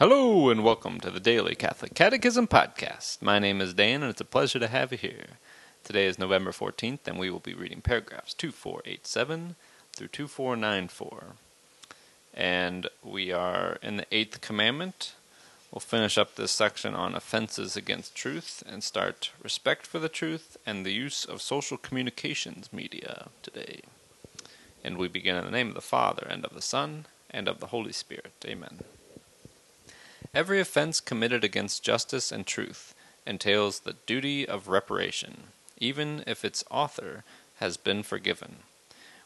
[0.00, 3.20] Hello and welcome to the Daily Catholic Catechism Podcast.
[3.20, 5.26] My name is Dan and it's a pleasure to have you here.
[5.84, 9.56] Today is November 14th and we will be reading paragraphs 2487
[9.92, 11.24] through 2494.
[12.32, 15.12] And we are in the Eighth Commandment.
[15.70, 20.56] We'll finish up this section on offenses against truth and start respect for the truth
[20.64, 23.82] and the use of social communications media today.
[24.82, 27.60] And we begin in the name of the Father and of the Son and of
[27.60, 28.32] the Holy Spirit.
[28.46, 28.78] Amen.
[30.32, 32.94] Every offense committed against justice and truth
[33.26, 35.44] entails the duty of reparation,
[35.78, 37.24] even if its author
[37.58, 38.60] has been forgiven.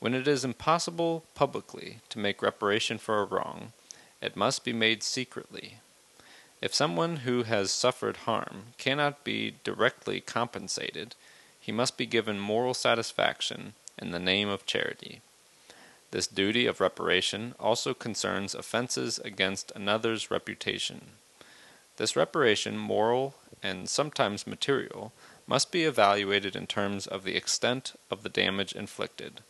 [0.00, 3.72] When it is impossible publicly to make reparation for a wrong,
[4.20, 5.78] it must be made secretly.
[6.60, 11.14] If someone who has suffered harm cannot be directly compensated,
[11.60, 15.20] he must be given moral satisfaction in the name of charity.
[16.10, 21.12] This duty of reparation also concerns offenses against another's reputation.
[21.96, 25.12] This reparation, moral and sometimes material,
[25.46, 29.40] must be evaluated in terms of the extent of the damage inflicted.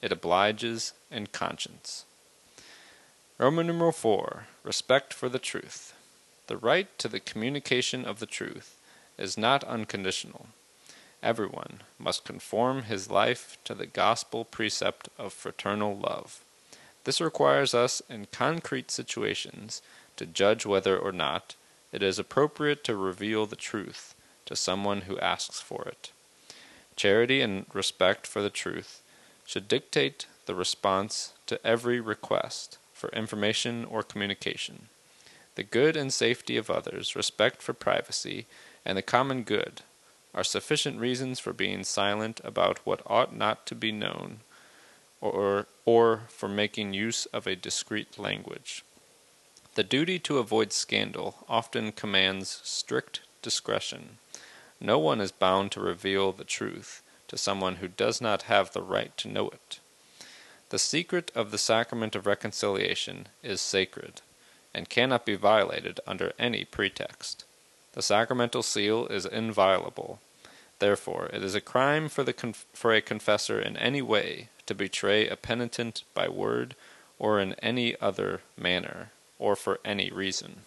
[0.00, 2.04] It obliges in conscience.
[3.38, 5.94] Roman numeral 4 Respect for the truth.
[6.46, 8.76] The right to the communication of the truth
[9.16, 10.48] is not unconditional.
[11.22, 16.42] Everyone must conform his life to the gospel precept of fraternal love.
[17.04, 19.82] This requires us in concrete situations
[20.16, 21.54] to judge whether or not
[21.92, 24.14] it is appropriate to reveal the truth
[24.46, 26.10] to someone who asks for it.
[26.96, 29.02] Charity and respect for the truth
[29.44, 34.88] should dictate the response to every request for information or communication.
[35.54, 38.46] The good and safety of others, respect for privacy,
[38.84, 39.82] and the common good
[40.34, 44.40] are sufficient reasons for being silent about what ought not to be known,
[45.20, 48.84] or, or for making use of a discreet language.
[49.74, 54.18] The duty to avoid scandal often commands strict discretion.
[54.80, 58.82] No one is bound to reveal the truth to someone who does not have the
[58.82, 59.78] right to know it.
[60.70, 64.20] The secret of the sacrament of reconciliation is sacred,
[64.72, 67.44] and cannot be violated under any pretext.
[67.92, 70.20] The sacramental seal is inviolable.
[70.78, 74.74] Therefore, it is a crime for, the conf- for a confessor in any way to
[74.74, 76.76] betray a penitent by word
[77.18, 80.62] or in any other manner, or for any reason.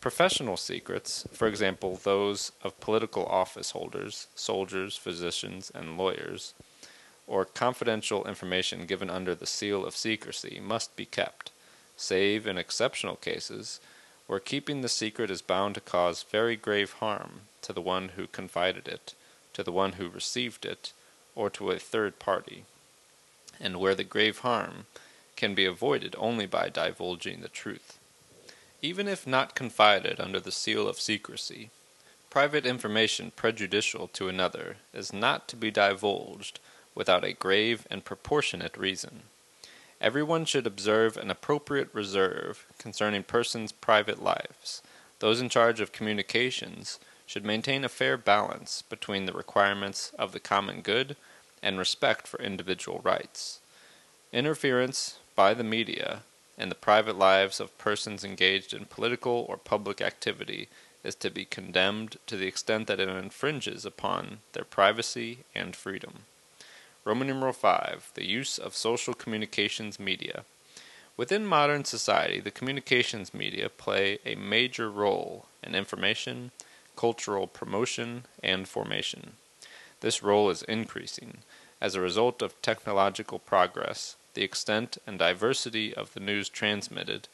[0.00, 6.54] Professional secrets, for example, those of political office holders, soldiers, physicians, and lawyers,
[7.28, 11.52] or confidential information given under the seal of secrecy, must be kept,
[11.96, 13.78] save in exceptional cases
[14.32, 18.26] where keeping the secret is bound to cause very grave harm to the one who
[18.26, 19.12] confided it,
[19.52, 20.94] to the one who received it,
[21.34, 22.64] or to a third party,
[23.60, 24.86] and where the grave harm
[25.36, 27.98] can be avoided only by divulging the truth.
[28.80, 31.68] Even if not confided under the seal of secrecy,
[32.30, 36.58] private information prejudicial to another is not to be divulged
[36.94, 39.24] without a grave and proportionate reason.
[40.02, 44.82] Everyone should observe an appropriate reserve concerning persons' private lives.
[45.20, 50.40] Those in charge of communications should maintain a fair balance between the requirements of the
[50.40, 51.14] common good
[51.62, 53.60] and respect for individual rights.
[54.32, 56.22] Interference by the media
[56.58, 60.68] in the private lives of persons engaged in political or public activity
[61.04, 66.24] is to be condemned to the extent that it infringes upon their privacy and freedom.
[67.04, 70.44] Roman numeral 5 The use of social communications media.
[71.16, 76.52] Within modern society, the communications media play a major role in information,
[76.94, 79.32] cultural promotion, and formation.
[80.00, 81.38] This role is increasing
[81.80, 87.26] as a result of technological progress, the extent and diversity of the news transmitted,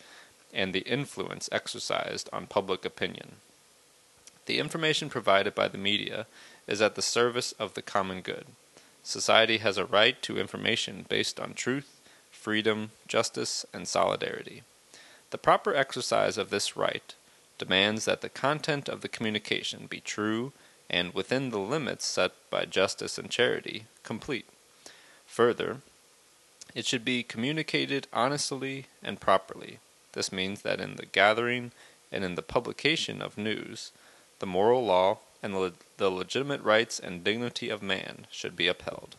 [0.55, 3.37] and the influence exercised on public opinion.
[4.47, 6.27] The information provided by the media
[6.67, 8.47] is at the service of the common good.
[9.09, 11.99] Society has a right to information based on truth,
[12.31, 14.65] freedom, justice, and solidarity.
[15.31, 17.15] The proper exercise of this right
[17.57, 20.53] demands that the content of the communication be true
[20.91, 24.45] and, within the limits set by justice and charity, complete.
[25.25, 25.79] Further,
[26.75, 29.79] it should be communicated honestly and properly.
[30.13, 31.73] This means that in the gathering
[32.13, 33.91] and in the publication of news,
[34.39, 35.55] the moral law and
[35.97, 39.17] the, legitimate rights and dignity of man should be upheld.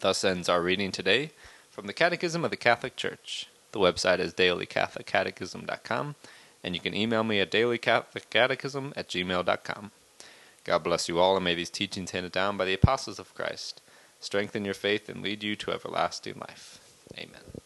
[0.00, 1.30] Thus ends our reading today
[1.70, 3.48] from the Catechism of the Catholic Church.
[3.72, 6.14] The website is dailycatholiccatechism.com,
[6.62, 9.90] and you can email me at dailycatholiccatechism at gmail.com.
[10.64, 13.80] God bless you all, and may these teachings handed down by the apostles of Christ
[14.20, 16.80] strengthen your faith and lead you to everlasting life.
[17.16, 17.60] Amen.